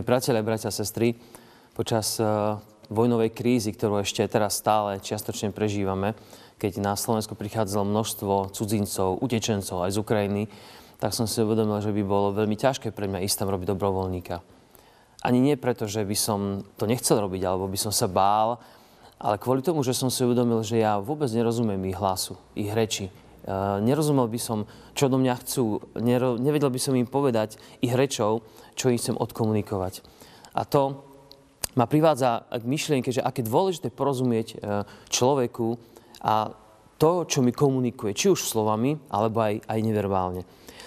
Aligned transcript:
Milí 0.00 0.16
priatelia, 0.16 0.40
bratia 0.40 0.72
a 0.72 0.78
sestry, 0.80 1.12
počas 1.76 2.16
uh, 2.24 2.56
vojnovej 2.88 3.36
krízy, 3.36 3.68
ktorú 3.68 4.00
ešte 4.00 4.24
teraz 4.32 4.56
stále 4.56 4.96
čiastočne 4.96 5.52
prežívame, 5.52 6.16
keď 6.56 6.80
na 6.80 6.96
Slovensku 6.96 7.36
prichádzalo 7.36 7.84
množstvo 7.84 8.48
cudzincov, 8.48 9.20
utečencov 9.20 9.84
aj 9.84 9.92
z 9.92 10.00
Ukrajiny, 10.00 10.42
tak 10.96 11.12
som 11.12 11.28
si 11.28 11.44
uvedomil, 11.44 11.84
že 11.84 11.92
by 11.92 12.00
bolo 12.00 12.32
veľmi 12.32 12.56
ťažké 12.56 12.96
pre 12.96 13.12
mňa 13.12 13.28
ísť 13.28 13.44
tam 13.44 13.52
robiť 13.52 13.76
dobrovoľníka. 13.76 14.40
Ani 15.20 15.36
nie 15.36 15.60
preto, 15.60 15.84
že 15.84 16.00
by 16.00 16.16
som 16.16 16.64
to 16.80 16.88
nechcel 16.88 17.20
robiť, 17.20 17.44
alebo 17.44 17.68
by 17.68 17.76
som 17.76 17.92
sa 17.92 18.08
bál, 18.08 18.56
ale 19.20 19.36
kvôli 19.36 19.60
tomu, 19.60 19.84
že 19.84 19.92
som 19.92 20.08
si 20.08 20.24
uvedomil, 20.24 20.64
že 20.64 20.80
ja 20.80 20.96
vôbec 20.96 21.28
nerozumiem 21.28 21.92
ich 21.92 22.00
hlasu, 22.00 22.40
ich 22.56 22.72
reči. 22.72 23.12
Nerozumel 23.82 24.30
by 24.30 24.40
som, 24.40 24.58
čo 24.94 25.10
do 25.10 25.18
mňa 25.18 25.34
chcú, 25.42 25.82
nero, 25.98 26.38
nevedel 26.38 26.70
by 26.70 26.80
som 26.80 26.94
im 26.94 27.08
povedať 27.08 27.58
ich 27.82 27.90
rečou, 27.90 28.46
čo 28.78 28.88
im 28.92 28.98
chcem 29.00 29.18
odkomunikovať. 29.18 30.06
A 30.54 30.62
to 30.62 31.02
ma 31.74 31.86
privádza 31.86 32.46
k 32.50 32.64
myšlienke, 32.66 33.10
že 33.10 33.22
aké 33.22 33.42
dôležité 33.42 33.90
porozumieť 33.90 34.48
uh, 34.54 34.82
človeku 35.10 35.78
a 36.22 36.54
to, 37.00 37.24
čo 37.24 37.40
mi 37.40 37.50
komunikuje, 37.50 38.12
či 38.12 38.28
už 38.28 38.44
slovami, 38.44 38.92
alebo 39.08 39.40
aj, 39.40 39.64
aj 39.64 39.78
neverbálne. 39.80 40.42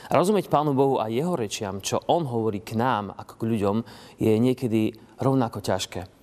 A 0.07 0.11
rozumieť 0.13 0.51
Pánu 0.51 0.77
Bohu 0.77 1.01
a 1.01 1.09
jeho 1.09 1.33
rečiam, 1.33 1.81
čo 1.81 1.97
On 2.05 2.21
hovorí 2.27 2.61
k 2.61 2.77
nám, 2.77 3.09
ako 3.17 3.33
k 3.39 3.47
ľuďom, 3.49 3.77
je 4.21 4.33
niekedy 4.37 4.93
rovnako 5.17 5.65
ťažké. 5.65 6.22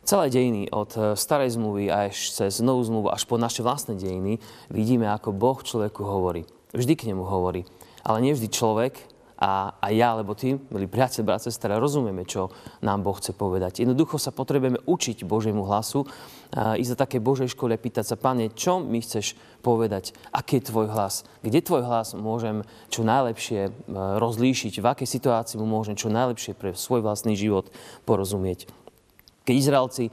Celé 0.00 0.32
dejiny 0.32 0.72
od 0.72 0.90
eh, 0.96 1.02
starej 1.14 1.60
zmluvy 1.60 1.92
až 1.92 2.32
cez 2.32 2.64
novú 2.64 2.80
zmluvu 2.84 3.08
až 3.12 3.28
po 3.28 3.36
naše 3.36 3.60
vlastné 3.60 4.00
dejiny 4.00 4.40
vidíme, 4.72 5.06
ako 5.12 5.36
Boh 5.36 5.60
človeku 5.60 6.00
hovorí. 6.00 6.48
Vždy 6.72 6.94
k 6.96 7.06
nemu 7.12 7.26
hovorí. 7.26 7.68
Ale 8.00 8.24
nie 8.24 8.32
vždy 8.32 8.48
človek 8.48 8.96
a, 9.40 9.72
a 9.80 9.88
ja, 9.88 10.12
alebo 10.12 10.36
ty, 10.36 10.60
milí 10.68 10.84
priateľ, 10.84 11.24
brat, 11.24 11.40
sestra, 11.40 11.80
rozumieme, 11.80 12.28
čo 12.28 12.52
nám 12.84 13.00
Boh 13.00 13.16
chce 13.16 13.32
povedať. 13.32 13.80
Jednoducho 13.80 14.20
sa 14.20 14.36
potrebujeme 14.36 14.84
učiť 14.84 15.24
Božiemu 15.24 15.64
hlasu, 15.64 16.04
a 16.52 16.76
ísť 16.76 16.92
za 16.92 17.00
také 17.00 17.24
Božej 17.24 17.56
škole 17.56 17.72
a 17.72 17.80
pýtať 17.80 18.04
sa, 18.04 18.20
Pane, 18.20 18.52
čo 18.52 18.84
mi 18.84 19.00
chceš 19.00 19.32
povedať? 19.64 20.12
Aký 20.28 20.60
je 20.60 20.68
tvoj 20.68 20.92
hlas? 20.92 21.24
Kde 21.40 21.64
tvoj 21.64 21.88
hlas 21.88 22.12
môžem 22.12 22.68
čo 22.92 23.00
najlepšie 23.00 23.60
eh, 23.64 23.72
rozlíšiť? 24.20 24.76
V 24.76 24.86
akej 24.86 25.08
situácii 25.08 25.56
mu 25.56 25.64
môžem 25.64 25.96
čo 25.96 26.12
najlepšie 26.12 26.52
pre 26.52 26.76
svoj 26.76 27.00
vlastný 27.00 27.32
život 27.32 27.72
porozumieť? 28.04 28.68
Keď 29.50 29.58
Izraelci 29.58 30.04
eh, 30.06 30.12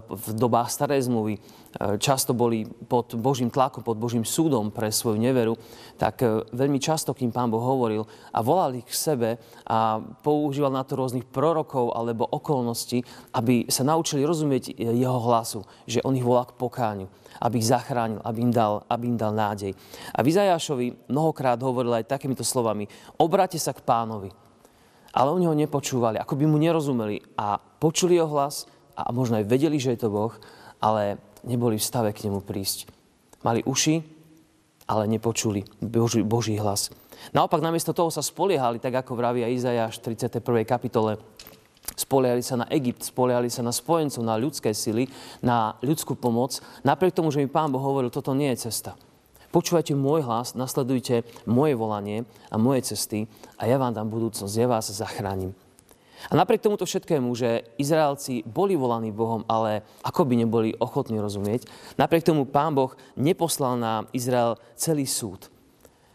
v 0.00 0.26
dobách 0.32 0.72
starej 0.72 1.04
zmluvy 1.04 1.36
eh, 1.36 2.00
často 2.00 2.32
boli 2.32 2.64
pod 2.64 3.12
Božím 3.12 3.52
tlakom, 3.52 3.84
pod 3.84 4.00
Božím 4.00 4.24
súdom 4.24 4.72
pre 4.72 4.88
svoju 4.88 5.20
neveru, 5.20 5.52
tak 6.00 6.24
eh, 6.24 6.40
veľmi 6.48 6.80
často, 6.80 7.12
kým 7.12 7.28
Pán 7.28 7.52
Boh 7.52 7.60
hovoril 7.60 8.08
a 8.32 8.40
volal 8.40 8.80
ich 8.80 8.88
k 8.88 8.96
sebe 8.96 9.30
a 9.68 10.00
používal 10.00 10.72
na 10.72 10.80
to 10.80 10.96
rôznych 10.96 11.28
prorokov 11.28 11.92
alebo 11.92 12.24
okolností, 12.24 13.04
aby 13.36 13.68
sa 13.68 13.84
naučili 13.84 14.24
rozumieť 14.24 14.72
jeho 14.80 15.20
hlasu, 15.28 15.60
že 15.84 16.00
on 16.00 16.16
ich 16.16 16.24
volá 16.24 16.48
k 16.48 16.56
pokáňu 16.56 17.12
aby 17.40 17.56
ich 17.56 17.72
zachránil, 17.72 18.20
aby 18.20 18.44
im 18.44 18.52
dal, 18.52 18.84
aby 18.84 19.08
im 19.08 19.16
dal 19.16 19.32
nádej. 19.32 19.72
A 20.12 20.20
v 20.20 20.28
Izajášovi 20.28 21.08
mnohokrát 21.08 21.56
hovoril 21.64 21.96
aj 21.96 22.12
takýmito 22.12 22.44
slovami, 22.44 22.84
obráte 23.16 23.56
sa 23.56 23.72
k 23.72 23.80
pánovi, 23.80 24.28
ale 25.16 25.28
oni 25.32 25.48
ho 25.48 25.56
nepočúvali, 25.56 26.20
ako 26.20 26.36
by 26.36 26.44
mu 26.44 26.60
nerozumeli 26.60 27.16
a 27.40 27.69
počuli 27.80 28.20
jeho 28.20 28.28
hlas 28.28 28.68
a 28.94 29.08
možno 29.10 29.40
aj 29.40 29.48
vedeli, 29.48 29.80
že 29.80 29.96
je 29.96 30.06
to 30.06 30.12
Boh, 30.12 30.36
ale 30.78 31.16
neboli 31.42 31.80
v 31.80 31.88
stave 31.88 32.12
k 32.12 32.28
nemu 32.28 32.44
prísť. 32.44 32.86
Mali 33.40 33.64
uši, 33.64 34.04
ale 34.84 35.08
nepočuli 35.08 35.64
Boží, 35.80 36.20
Boží 36.20 36.60
hlas. 36.60 36.92
Naopak, 37.32 37.64
namiesto 37.64 37.96
toho 37.96 38.12
sa 38.12 38.24
spoliehali, 38.24 38.80
tak 38.80 39.00
ako 39.00 39.16
vravia 39.16 39.48
Izajáš 39.48 40.00
v 40.00 40.16
31. 40.16 40.64
kapitole, 40.68 41.20
spoliehali 41.96 42.44
sa 42.44 42.60
na 42.60 42.66
Egypt, 42.72 43.04
spoliehali 43.04 43.52
sa 43.52 43.64
na 43.64 43.72
spojencov, 43.72 44.24
na 44.24 44.36
ľudské 44.40 44.72
sily, 44.72 45.08
na 45.44 45.76
ľudskú 45.84 46.16
pomoc. 46.16 46.60
Napriek 46.84 47.16
tomu, 47.16 47.32
že 47.32 47.40
mi 47.40 47.48
Pán 47.48 47.72
Boh 47.72 47.80
hovoril, 47.80 48.12
toto 48.12 48.36
nie 48.36 48.52
je 48.56 48.68
cesta. 48.68 48.96
Počúvajte 49.50 49.98
môj 49.98 50.22
hlas, 50.22 50.54
nasledujte 50.54 51.26
moje 51.42 51.74
volanie 51.74 52.22
a 52.48 52.56
moje 52.56 52.94
cesty 52.94 53.26
a 53.58 53.66
ja 53.66 53.82
vám 53.82 53.90
dám 53.90 54.06
budúcnosť, 54.06 54.54
ja 54.54 54.70
vás 54.70 54.94
zachránim. 54.94 55.50
A 56.28 56.36
napriek 56.36 56.60
tomuto 56.60 56.84
všetkému, 56.84 57.32
že 57.32 57.64
Izraelci 57.80 58.44
boli 58.44 58.76
volaní 58.76 59.08
Bohom, 59.08 59.46
ale 59.48 59.80
ako 60.04 60.28
by 60.28 60.34
neboli 60.36 60.76
ochotní 60.76 61.16
rozumieť, 61.16 61.64
napriek 61.96 62.28
tomu 62.28 62.44
Pán 62.44 62.76
Boh 62.76 62.92
neposlal 63.16 63.80
na 63.80 64.04
Izrael 64.12 64.60
celý 64.76 65.08
súd. 65.08 65.48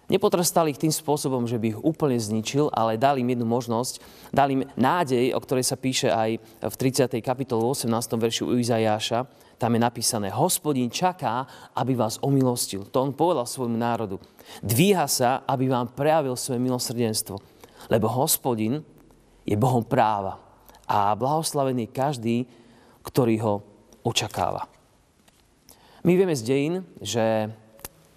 Nepotrestal 0.05 0.69
ich 0.69 0.77
tým 0.77 0.93
spôsobom, 0.93 1.49
že 1.49 1.57
by 1.57 1.73
ich 1.73 1.81
úplne 1.81 2.13
zničil, 2.21 2.69
ale 2.69 3.01
dal 3.01 3.17
im 3.17 3.25
jednu 3.25 3.49
možnosť, 3.49 3.97
dal 4.29 4.53
im 4.53 4.61
nádej, 4.77 5.33
o 5.33 5.41
ktorej 5.41 5.65
sa 5.65 5.81
píše 5.81 6.13
aj 6.13 6.37
v 6.61 6.75
30. 6.77 7.09
kapitolu 7.25 7.73
18. 7.73 7.89
verši 8.13 8.45
u 8.45 8.53
Izajáša, 8.53 9.25
tam 9.57 9.73
je 9.73 9.81
napísané, 9.81 10.29
hospodín 10.29 10.93
čaká, 10.93 11.47
aby 11.73 11.97
vás 11.97 12.21
omilostil. 12.21 12.85
To 12.91 13.01
on 13.01 13.17
povedal 13.17 13.49
svojmu 13.49 13.79
národu. 13.79 14.21
Dvíha 14.61 15.09
sa, 15.09 15.41
aby 15.47 15.71
vám 15.71 15.89
prejavil 15.95 16.37
svoje 16.37 16.61
milosrdenstvo. 16.61 17.39
Lebo 17.89 18.05
hospodin 18.11 18.85
je 19.45 19.55
Bohom 19.55 19.85
práva. 19.85 20.41
A 20.89 21.13
blahoslavený 21.13 21.89
každý, 21.93 22.49
ktorý 23.05 23.35
ho 23.41 23.53
očakáva. 24.01 24.65
My 26.05 26.13
vieme 26.13 26.37
z 26.37 26.45
dejín, 26.45 26.75
že 27.01 27.49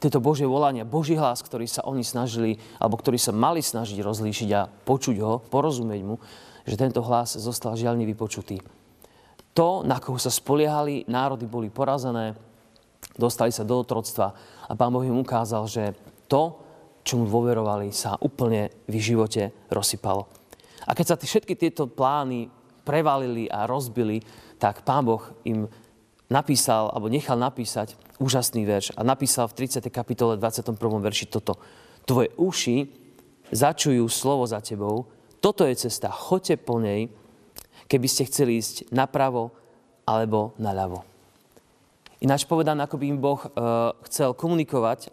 tieto 0.01 0.21
Božie 0.21 0.45
volania, 0.45 0.89
Boží 0.89 1.17
hlas, 1.17 1.41
ktorý 1.41 1.65
sa 1.65 1.85
oni 1.85 2.05
snažili, 2.05 2.61
alebo 2.77 3.01
ktorý 3.01 3.17
sa 3.17 3.33
mali 3.33 3.65
snažiť 3.65 3.99
rozlíšiť 4.01 4.51
a 4.57 4.69
počuť 4.69 5.17
ho, 5.25 5.41
porozumieť 5.49 6.01
mu, 6.05 6.21
že 6.69 6.77
tento 6.77 7.01
hlas 7.01 7.37
zostal 7.41 7.75
žiaľ 7.75 7.97
nevypočutý 7.97 8.61
to, 9.59 9.83
na 9.83 9.99
koho 9.99 10.23
sa 10.23 10.31
spoliehali, 10.31 11.03
národy 11.11 11.51
boli 11.51 11.67
porazené, 11.67 12.39
dostali 13.19 13.51
sa 13.51 13.67
do 13.67 13.83
otroctva 13.83 14.31
a 14.71 14.73
pán 14.79 14.95
Boh 14.95 15.03
im 15.03 15.19
ukázal, 15.19 15.67
že 15.67 15.99
to, 16.31 16.55
čo 17.03 17.19
mu 17.19 17.27
dôverovali, 17.27 17.91
sa 17.91 18.15
úplne 18.23 18.71
v 18.87 19.03
živote 19.03 19.51
rozsypalo. 19.67 20.31
A 20.89 20.97
keď 20.97 21.05
sa 21.13 21.17
všetky 21.21 21.53
tieto 21.53 21.85
plány 21.85 22.49
prevalili 22.89 23.45
a 23.53 23.69
rozbili, 23.69 24.25
tak 24.57 24.81
pán 24.89 25.05
Boh 25.05 25.21
im 25.45 25.69
napísal, 26.33 26.89
alebo 26.89 27.13
nechal 27.13 27.37
napísať 27.37 27.93
úžasný 28.17 28.65
verš 28.65 28.97
a 28.97 29.05
napísal 29.05 29.47
v 29.53 29.69
30. 29.69 29.85
kapitole 29.93 30.41
21. 30.41 30.75
verši 30.81 31.29
toto. 31.29 31.61
Tvoje 32.09 32.33
uši 32.41 32.89
začujú 33.53 34.09
slovo 34.09 34.49
za 34.49 34.65
tebou, 34.65 35.13
toto 35.39 35.69
je 35.69 35.77
cesta, 35.77 36.09
choďte 36.09 36.57
po 36.59 36.81
nej 36.81 37.13
keby 37.89 38.07
ste 38.07 38.29
chceli 38.29 38.61
ísť 38.61 38.93
napravo 38.93 39.51
alebo 40.05 40.53
naľavo. 40.61 41.03
Ináč 42.21 42.45
povedané, 42.45 42.85
ako 42.85 43.01
by 43.01 43.07
im 43.09 43.19
Boh 43.19 43.41
e, 43.41 43.49
chcel 44.13 44.37
komunikovať 44.37 45.11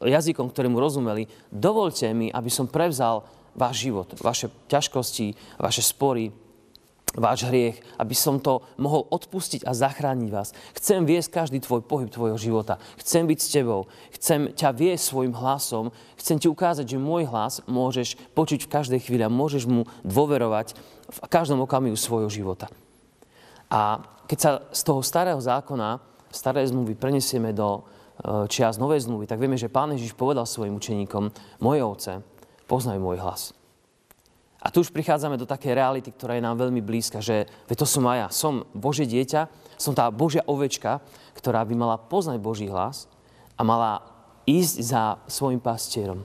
jazykom, 0.00 0.48
ktorému 0.48 0.78
rozumeli, 0.78 1.28
dovolte 1.50 2.06
mi, 2.14 2.30
aby 2.30 2.48
som 2.48 2.70
prevzal 2.70 3.26
váš 3.52 3.88
život, 3.88 4.08
vaše 4.20 4.48
ťažkosti, 4.68 5.58
vaše 5.60 5.82
spory, 5.84 6.32
váš 7.12 7.44
hriech, 7.44 7.76
aby 8.00 8.16
som 8.16 8.40
to 8.40 8.64
mohol 8.80 9.04
odpustiť 9.12 9.68
a 9.68 9.76
zachrániť 9.76 10.28
vás. 10.32 10.56
Chcem 10.72 11.04
viesť 11.04 11.44
každý 11.44 11.60
tvoj 11.60 11.84
pohyb 11.84 12.08
tvojho 12.08 12.40
života. 12.40 12.80
Chcem 12.96 13.28
byť 13.28 13.38
s 13.38 13.52
tebou. 13.52 13.80
Chcem 14.16 14.48
ťa 14.56 14.72
viesť 14.72 15.12
svojim 15.12 15.34
hlasom. 15.36 15.92
Chcem 16.16 16.40
ti 16.40 16.48
ukázať, 16.48 16.88
že 16.88 16.96
môj 16.96 17.28
hlas 17.28 17.60
môžeš 17.68 18.16
počuť 18.32 18.64
v 18.64 18.72
každej 18.72 19.00
chvíli 19.04 19.22
a 19.24 19.32
môžeš 19.32 19.68
mu 19.68 19.84
dôverovať 20.08 20.72
v 21.12 21.18
každom 21.28 21.60
okamihu 21.60 21.96
svojho 21.96 22.32
života. 22.32 22.72
A 23.68 24.00
keď 24.24 24.38
sa 24.40 24.50
z 24.72 24.80
toho 24.84 25.04
starého 25.04 25.40
zákona, 25.40 26.00
starej 26.32 26.72
zmluvy 26.72 26.96
prenesieme 26.96 27.52
do 27.52 27.68
e, 27.76 28.48
čias 28.48 28.80
novej 28.80 29.04
zmluvy, 29.04 29.28
tak 29.28 29.36
vieme, 29.36 29.60
že 29.60 29.68
Pán 29.68 29.92
Ježiš 29.92 30.16
povedal 30.16 30.48
svojim 30.48 30.80
učeníkom, 30.80 31.28
moje 31.60 31.80
ovce 31.84 32.12
poznajú 32.72 33.04
môj 33.04 33.20
hlas. 33.20 33.52
A 34.62 34.72
tu 34.72 34.80
už 34.80 34.94
prichádzame 34.94 35.36
do 35.36 35.44
také 35.44 35.76
reality, 35.76 36.08
ktorá 36.08 36.38
je 36.38 36.46
nám 36.46 36.56
veľmi 36.56 36.80
blízka, 36.80 37.20
že 37.20 37.44
to 37.68 37.84
som 37.84 38.06
aj 38.08 38.16
ja. 38.16 38.28
Som 38.32 38.64
Božie 38.72 39.04
dieťa, 39.04 39.50
som 39.76 39.92
tá 39.92 40.08
Božia 40.08 40.40
ovečka, 40.48 41.04
ktorá 41.36 41.66
by 41.68 41.74
mala 41.76 41.98
poznať 41.98 42.38
Boží 42.40 42.70
hlas 42.70 43.10
a 43.58 43.66
mala 43.66 44.06
ísť 44.46 44.74
za 44.80 45.02
svojim 45.26 45.58
pastierom. 45.58 46.22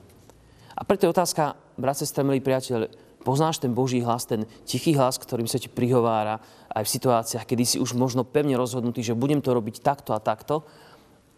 A 0.78 0.86
preto 0.86 1.04
je 1.04 1.12
otázka, 1.12 1.58
brat, 1.74 1.98
sestra, 1.98 2.22
milý 2.22 2.38
priateľ, 2.38 2.86
poznáš 3.26 3.58
ten 3.58 3.74
Boží 3.74 3.98
hlas, 3.98 4.22
ten 4.22 4.46
tichý 4.62 4.94
hlas, 4.94 5.18
ktorým 5.18 5.50
sa 5.50 5.58
ti 5.58 5.66
prihovára 5.66 6.38
aj 6.70 6.86
v 6.86 6.94
situáciách, 6.94 7.42
kedy 7.42 7.64
si 7.66 7.76
už 7.82 7.98
možno 7.98 8.22
pevne 8.22 8.54
rozhodnutý, 8.54 9.02
že 9.02 9.18
budem 9.18 9.42
to 9.42 9.50
robiť 9.50 9.82
takto 9.82 10.14
a 10.14 10.22
takto. 10.22 10.62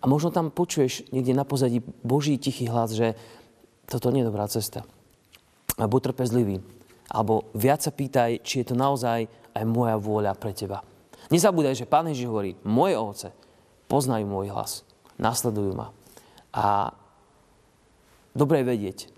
A 0.00 0.04
možno 0.04 0.28
tam 0.28 0.52
počuješ 0.52 1.08
niekde 1.16 1.32
na 1.32 1.48
pozadí 1.48 1.80
Boží 2.04 2.36
tichý 2.36 2.68
hlas, 2.68 2.92
že 2.92 3.16
toto 3.88 4.12
nie 4.12 4.20
je 4.20 4.28
dobrá 4.28 4.44
cesta. 4.44 4.84
Buď 5.80 6.12
trpezlivý, 6.12 6.60
alebo 7.08 7.48
viac 7.56 7.80
sa 7.80 7.92
pýtaj, 7.94 8.44
či 8.44 8.60
je 8.60 8.72
to 8.72 8.76
naozaj 8.76 9.24
aj 9.56 9.64
moja 9.64 9.96
vôľa 9.96 10.36
pre 10.36 10.52
teba. 10.52 10.84
Nezabúdaj, 11.32 11.78
že 11.78 11.88
Pán 11.88 12.10
Ježiš 12.10 12.28
hovorí, 12.28 12.58
moje 12.66 12.94
ovce 12.98 13.28
poznajú 13.88 14.26
môj 14.28 14.52
hlas, 14.52 14.84
nasledujú 15.16 15.72
ma. 15.74 15.90
A 16.50 16.94
dobre 18.34 18.62
vedieť, 18.62 19.10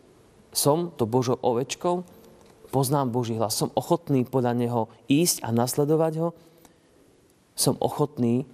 som 0.53 0.93
to 0.93 1.09
Božou 1.09 1.41
ovečkou, 1.41 2.05
poznám 2.73 3.13
Boží 3.13 3.37
hlas, 3.37 3.57
som 3.57 3.73
ochotný 3.77 4.25
podľa 4.25 4.53
Neho 4.57 4.83
ísť 5.09 5.45
a 5.45 5.53
nasledovať 5.53 6.13
Ho, 6.21 6.29
som 7.53 7.77
ochotný 7.81 8.49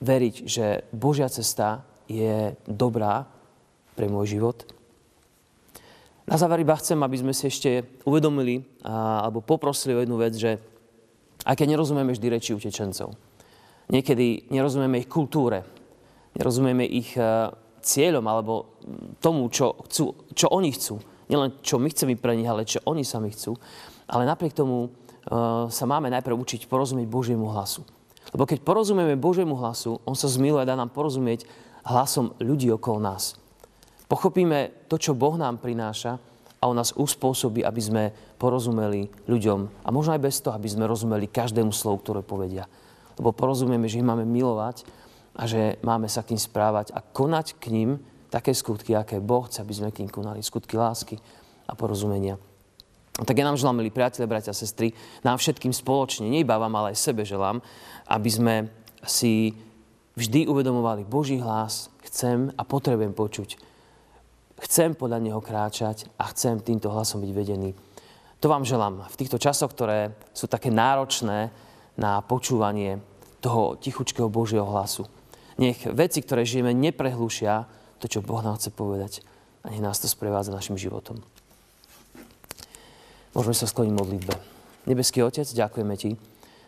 veriť, 0.00 0.34
že 0.44 0.66
Božia 0.92 1.28
cesta 1.28 1.84
je 2.08 2.56
dobrá 2.68 3.28
pre 3.96 4.08
môj 4.08 4.36
život. 4.36 4.64
Na 6.30 6.38
záver 6.38 6.62
iba 6.62 6.78
chcem, 6.78 6.94
aby 7.02 7.16
sme 7.18 7.34
si 7.34 7.50
ešte 7.50 7.98
uvedomili 8.06 8.62
alebo 8.86 9.42
poprosili 9.42 9.98
o 9.98 10.02
jednu 10.06 10.14
vec, 10.14 10.38
že 10.38 10.62
aj 11.42 11.58
keď 11.58 11.74
nerozumieme 11.74 12.14
vždy 12.14 12.26
reči 12.30 12.54
utečencov, 12.54 13.18
niekedy 13.90 14.46
nerozumieme 14.54 15.02
ich 15.02 15.10
kultúre, 15.10 15.66
nerozumieme 16.38 16.86
ich 16.86 17.18
cieľom 17.82 18.24
alebo 18.30 18.78
tomu, 19.18 19.50
čo, 19.50 19.74
chcú, 19.90 20.30
čo 20.30 20.46
oni 20.54 20.70
chcú. 20.70 21.02
Nielen 21.26 21.58
čo 21.66 21.82
my 21.82 21.88
chceme 21.90 22.14
pre 22.14 22.38
nich, 22.38 22.46
ale 22.46 22.62
čo 22.62 22.78
oni 22.86 23.02
sami 23.02 23.34
chcú. 23.34 23.58
Ale 24.10 24.26
napriek 24.26 24.54
tomu 24.54 24.86
uh, 24.86 25.66
sa 25.70 25.84
máme 25.86 26.10
najprv 26.10 26.34
učiť 26.34 26.66
porozumieť 26.66 27.06
Božiemu 27.06 27.46
hlasu. 27.54 27.86
Lebo 28.34 28.46
keď 28.46 28.62
porozumieme 28.66 29.14
Božiemu 29.18 29.58
hlasu, 29.58 29.98
On 30.06 30.14
sa 30.14 30.28
zmiluje 30.30 30.62
a 30.62 30.68
dá 30.68 30.74
nám 30.74 30.92
porozumieť 30.94 31.46
hlasom 31.86 32.34
ľudí 32.38 32.68
okolo 32.70 33.00
nás. 33.00 33.39
Pochopíme 34.10 34.90
to, 34.90 34.98
čo 34.98 35.14
Boh 35.14 35.38
nám 35.38 35.62
prináša 35.62 36.18
a 36.58 36.66
On 36.66 36.74
nás 36.74 36.90
uspôsobí, 36.90 37.62
aby 37.62 37.78
sme 37.78 38.02
porozumeli 38.42 39.06
ľuďom. 39.30 39.86
A 39.86 39.88
možno 39.94 40.18
aj 40.18 40.24
bez 40.26 40.42
toho, 40.42 40.58
aby 40.58 40.66
sme 40.66 40.90
rozumeli 40.90 41.30
každému 41.30 41.70
slovu, 41.70 42.02
ktoré 42.02 42.26
povedia. 42.26 42.66
Lebo 43.14 43.30
porozumieme, 43.30 43.86
že 43.86 44.02
ich 44.02 44.08
máme 44.10 44.26
milovať 44.26 44.82
a 45.38 45.46
že 45.46 45.78
máme 45.86 46.10
sa 46.10 46.26
k 46.26 46.34
ním 46.34 46.42
správať 46.42 46.90
a 46.90 46.98
konať 46.98 47.54
k 47.62 47.70
ním 47.70 47.90
také 48.34 48.50
skutky, 48.50 48.98
aké 48.98 49.22
Boh 49.22 49.46
chce, 49.46 49.62
aby 49.62 49.74
sme 49.78 49.94
k 49.94 50.02
ním 50.02 50.10
konali. 50.10 50.42
Skutky 50.42 50.74
lásky 50.74 51.14
a 51.70 51.78
porozumenia. 51.78 52.34
Tak 53.14 53.36
ja 53.38 53.46
nám 53.46 53.60
želám, 53.60 53.78
milí 53.78 53.94
priatelia, 53.94 54.26
bratia 54.26 54.50
a 54.50 54.56
sestry, 54.56 54.90
nám 55.22 55.38
všetkým 55.38 55.70
spoločne, 55.70 56.26
nie 56.26 56.42
iba 56.42 56.58
vám, 56.58 56.72
ale 56.74 56.96
aj 56.96 56.98
sebe 56.98 57.22
želám, 57.22 57.62
aby 58.10 58.30
sme 58.32 58.54
si 59.06 59.54
vždy 60.16 60.48
uvedomovali 60.50 61.04
Boží 61.04 61.38
hlas, 61.38 61.92
chcem 62.10 62.48
a 62.58 62.62
potrebujem 62.64 63.12
počuť. 63.12 63.69
Chcem 64.60 64.92
podľa 64.92 65.24
Neho 65.24 65.40
kráčať 65.40 66.04
a 66.20 66.28
chcem 66.30 66.60
týmto 66.60 66.92
hlasom 66.92 67.24
byť 67.24 67.32
vedený. 67.32 67.72
To 68.40 68.46
vám 68.48 68.64
želám 68.64 69.04
v 69.08 69.18
týchto 69.20 69.40
časoch, 69.40 69.72
ktoré 69.72 70.16
sú 70.36 70.48
také 70.48 70.68
náročné 70.68 71.52
na 71.96 72.20
počúvanie 72.24 73.00
toho 73.40 73.76
tichučkého 73.80 74.28
Božieho 74.28 74.64
hlasu. 74.64 75.08
Nech 75.60 75.84
veci, 75.88 76.24
ktoré 76.24 76.44
žijeme, 76.44 76.72
neprehlušia 76.72 77.68
to, 78.00 78.08
čo 78.08 78.24
Boh 78.24 78.40
nám 78.40 78.56
chce 78.56 78.72
povedať. 78.72 79.20
A 79.60 79.72
nech 79.72 79.84
nás 79.84 80.00
to 80.00 80.08
sprevádza 80.08 80.56
našim 80.56 80.80
životom. 80.80 81.20
Môžeme 83.36 83.52
sa 83.52 83.68
skloniť 83.68 83.92
modlitbe. 83.92 84.34
Nebeský 84.88 85.20
Otec, 85.20 85.44
ďakujeme 85.44 85.94
Ti, 86.00 86.16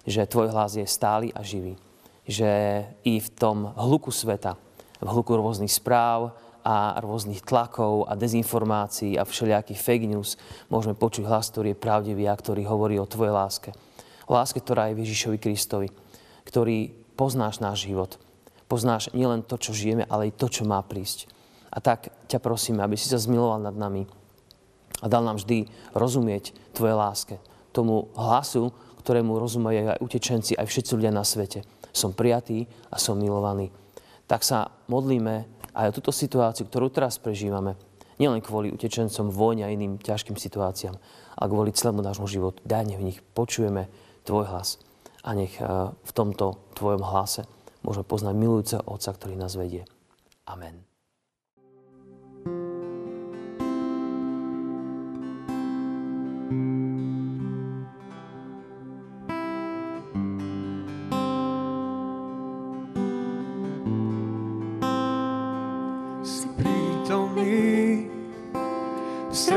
že 0.04 0.28
Tvoj 0.28 0.52
hlas 0.52 0.76
je 0.76 0.84
stály 0.84 1.32
a 1.32 1.40
živý. 1.40 1.80
Že 2.28 2.84
i 3.08 3.16
v 3.16 3.28
tom 3.32 3.72
hluku 3.80 4.12
sveta, 4.12 4.60
v 5.00 5.08
hluku 5.08 5.32
rôznych 5.32 5.72
správ 5.72 6.36
a 6.62 6.98
rôznych 7.02 7.42
tlakov 7.42 8.06
a 8.06 8.16
dezinformácií 8.16 9.18
a 9.18 9.26
všelijakých 9.26 9.82
fake 9.82 10.06
news 10.10 10.40
môžeme 10.70 10.96
počuť 10.96 11.26
hlas, 11.26 11.50
ktorý 11.50 11.74
je 11.74 11.82
pravdivý 11.82 12.24
a 12.30 12.38
ktorý 12.38 12.66
hovorí 12.66 12.96
o 12.98 13.06
Tvojej 13.06 13.34
láske. 13.34 13.70
Láske, 14.30 14.62
ktorá 14.62 14.90
je 14.90 14.96
v 14.96 15.02
Ježišovi 15.04 15.38
Kristovi, 15.38 15.88
ktorý 16.46 16.94
poznáš 17.18 17.58
náš 17.58 17.90
život 17.90 18.16
poznáš 18.72 19.12
nielen 19.12 19.44
to, 19.44 19.60
čo 19.60 19.76
žijeme, 19.76 20.08
ale 20.08 20.32
aj 20.32 20.40
to, 20.40 20.48
čo 20.48 20.64
má 20.64 20.80
prísť. 20.80 21.28
A 21.68 21.84
tak 21.84 22.08
ťa 22.24 22.40
prosíme, 22.40 22.80
aby 22.80 22.96
si 22.96 23.12
sa 23.12 23.20
zmiloval 23.20 23.60
nad 23.60 23.76
nami 23.76 24.08
a 25.04 25.06
dal 25.12 25.20
nám 25.20 25.36
vždy 25.36 25.68
rozumieť 25.92 26.56
Tvoje 26.72 26.96
láske, 26.96 27.36
tomu 27.76 28.08
hlasu, 28.16 28.72
ktorému 29.04 29.36
rozumejú 29.36 29.92
aj 29.92 30.00
utečenci, 30.00 30.56
aj 30.56 30.64
všetci 30.64 30.96
ľudia 30.96 31.12
na 31.12 31.20
svete. 31.20 31.68
Som 31.92 32.16
prijatý 32.16 32.64
a 32.88 32.96
som 32.96 33.20
milovaný. 33.20 33.68
Tak 34.24 34.40
sa 34.40 34.72
modlíme 34.88 35.51
o 35.72 35.96
túto 35.96 36.12
situáciu, 36.12 36.68
ktorú 36.68 36.92
teraz 36.92 37.16
prežívame. 37.16 37.76
Nielen 38.20 38.44
kvôli 38.44 38.68
utečencom, 38.70 39.32
vojne 39.32 39.66
a 39.66 39.72
iným 39.72 39.98
ťažkým 39.98 40.36
situáciám, 40.36 40.94
ale 41.36 41.46
kvôli 41.48 41.72
celému 41.72 42.04
nášmu 42.04 42.28
životu. 42.28 42.60
Daj, 42.62 42.84
nech 42.86 43.00
v 43.00 43.06
nich 43.08 43.18
počujeme 43.32 43.88
Tvoj 44.22 44.46
hlas 44.54 44.78
a 45.26 45.34
nech 45.34 45.58
eh, 45.58 45.66
v 45.90 46.12
tomto 46.14 46.60
Tvojom 46.78 47.02
hlase 47.02 47.48
môžeme 47.82 48.06
poznať 48.06 48.34
milujúceho 48.38 48.82
Otca, 48.86 49.10
ktorý 49.10 49.34
nás 49.34 49.58
vedie. 49.58 49.82
Amen. 50.46 50.91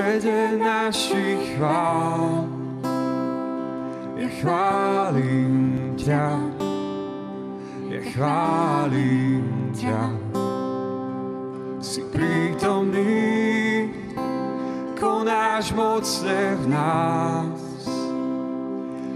Strede 0.06 0.62
našich 0.62 1.58
chvál. 1.58 2.46
Ja 4.22 4.30
chválim 4.38 5.98
ťa 5.98 6.30
chválim 8.14 9.74
ťa. 9.74 10.14
Si 11.82 12.06
prítomný, 12.14 13.90
konáš 14.94 15.74
mocne 15.74 16.56
v 16.62 16.64
nás. 16.70 17.62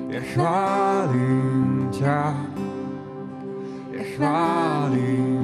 Ja 0.10 0.22
chválim 0.34 1.88
ťa, 1.94 2.22
ja 3.94 4.04
chválim 4.18 5.39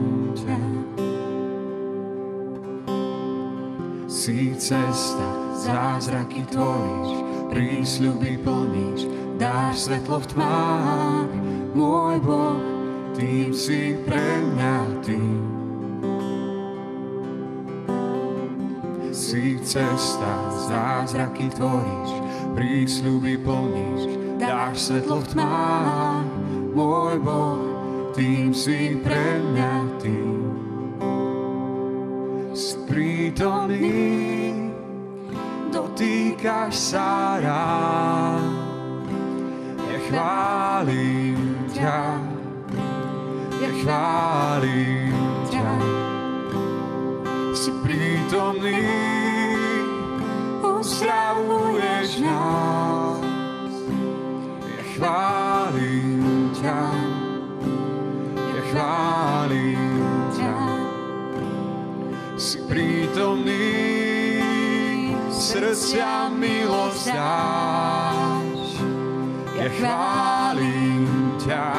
Si 4.26 4.58
cesta, 4.58 5.54
zázraky 5.54 6.50
tvoríš, 6.50 7.22
prísľuby 7.54 8.42
plníš, 8.42 9.06
dáš 9.38 9.86
svetlo 9.86 10.18
v 10.18 10.26
tmách, 10.34 11.30
môj 11.78 12.18
Boh 12.26 12.58
tým 13.14 13.54
si 13.54 13.94
pre 14.02 14.42
mňa 14.50 14.78
tým. 15.06 15.38
Si 19.14 19.62
cesta, 19.62 20.34
zázraky 20.74 21.46
tvoríš, 21.54 22.18
prísľuby 22.58 23.38
plníš, 23.46 24.02
dáš 24.42 24.90
svetlo 24.90 25.22
v 25.22 25.28
tmách, 25.38 26.26
môj 26.74 27.22
Boh, 27.22 27.62
tým 28.18 28.50
si 28.58 28.98
pre 29.06 29.38
mňa 29.38 30.02
tým. 30.02 30.75
Prítomný, 33.36 34.72
dotýkaš 35.68 36.72
sa 36.72 37.36
rád, 37.44 38.48
ja 39.76 40.00
chválim 40.08 41.36
ťa, 41.68 42.00
ja 43.60 43.72
chválim 43.84 45.12
ťa. 45.52 45.68
Si 47.52 47.76
prítomný, 47.84 48.88
uzdravuješ 50.64 52.24
nás. 52.24 52.75
Si 62.46 62.62
prítomný, 62.70 64.38
srdcia 65.34 66.30
milosť 66.30 67.10
dáš. 67.10 68.70
Ja 69.58 69.66
chválim 69.74 71.10
ťa, 71.42 71.74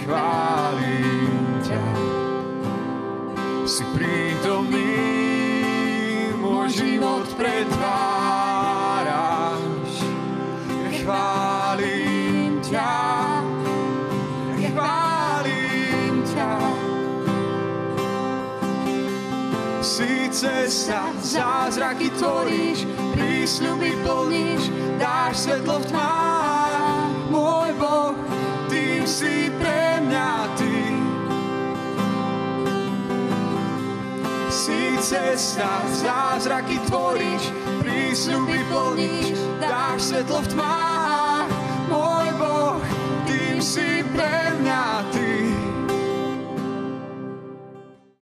chválim 0.00 1.60
ťa. 1.60 1.84
Si 3.68 3.84
prítomný, 3.92 4.96
môj 6.40 6.72
život 6.72 7.28
pretváraš. 7.36 8.15
cesta, 20.36 21.08
zázraky 21.24 22.12
tvoríš, 22.12 22.84
prísľuby 23.16 23.96
plníš, 24.04 24.68
dáš 25.00 25.48
svetlo 25.48 25.80
v 25.80 25.84
tmách. 25.88 27.08
Môj 27.32 27.70
Boh, 27.80 28.12
Ty 28.68 29.08
si 29.08 29.48
pre 29.56 30.04
mňa 30.04 30.28
Ty. 30.60 30.76
Si 34.52 35.00
cesta, 35.00 35.80
zázraky 36.04 36.84
tvoríš, 36.84 37.48
prísľuby 37.80 38.60
plníš, 38.68 39.40
dáš 39.56 40.12
svetlo 40.12 40.44
v 40.44 40.48
tmách. 40.52 41.48
Môj 41.88 42.28
Boh, 42.36 42.76
Ty 43.24 43.40
si 43.64 44.04
pre 44.12 44.35